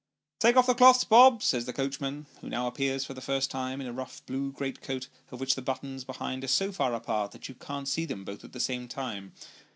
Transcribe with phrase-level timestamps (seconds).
[0.39, 3.79] "Take off the cloths, Bob," says the coachman, who now appears for the first time,
[3.79, 7.33] in a rough blue great coat, of which the buttons behind are so far apart,
[7.33, 9.33] that you can't see them both at the same time.